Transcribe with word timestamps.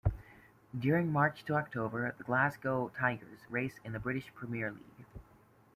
During 0.75 1.11
March 1.11 1.45
to 1.45 1.53
October 1.53 2.15
the 2.17 2.23
Glasgow 2.23 2.91
Tigers 2.97 3.41
race 3.51 3.79
in 3.83 3.91
the 3.93 3.99
British 3.99 4.33
Premier 4.33 4.71
League. 4.71 5.05